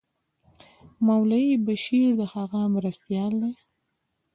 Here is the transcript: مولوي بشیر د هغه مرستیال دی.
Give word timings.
مولوي 1.05 1.55
بشیر 1.65 2.07
د 2.19 2.21
هغه 2.33 2.61
مرستیال 2.75 3.33
دی. 3.41 3.53